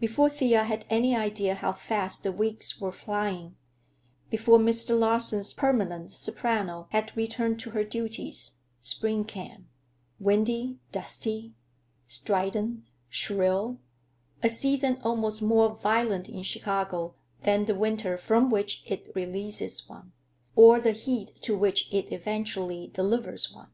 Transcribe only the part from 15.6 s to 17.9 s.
violent in Chicago than the